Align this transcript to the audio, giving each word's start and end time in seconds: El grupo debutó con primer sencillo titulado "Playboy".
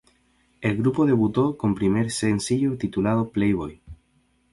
El 0.61 0.77
grupo 0.79 1.05
debutó 1.05 1.55
con 1.57 1.75
primer 1.75 2.09
sencillo 2.09 2.75
titulado 2.75 3.29
"Playboy". 3.29 3.79